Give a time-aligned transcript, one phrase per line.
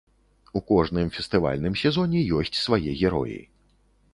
[0.51, 3.37] У кожным фестывальным сезоне ёсць свае героі.